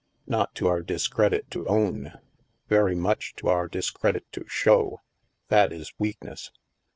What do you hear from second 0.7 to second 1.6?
discredit